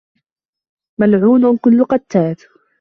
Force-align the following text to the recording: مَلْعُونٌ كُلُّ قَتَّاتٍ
مَلْعُونٌ 0.99 1.57
كُلُّ 1.57 1.83
قَتَّاتٍ 1.85 2.37